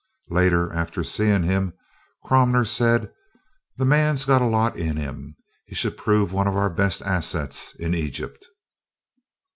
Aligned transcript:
Later, 0.31 0.73
after 0.73 1.03
seeing 1.03 1.43
him, 1.43 1.73
Cromer 2.23 2.65
said: 2.65 3.11
"That 3.77 3.85
man's 3.85 4.25
got 4.25 4.41
a 4.41 4.45
lot 4.47 4.75
in 4.75 4.97
him. 4.97 5.35
He 5.67 5.75
should 5.75 5.95
prove 5.95 6.33
one 6.33 6.47
of 6.47 6.57
our 6.57 6.71
best 6.71 7.03
assets 7.03 7.75
in 7.75 7.93
Egypt." 7.93 8.47